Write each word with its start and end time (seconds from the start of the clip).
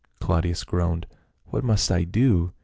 Claudius 0.19 0.63
groaned. 0.63 1.05
"What 1.51 1.63
must 1.63 1.91
I 1.91 2.05
do?" 2.05 2.53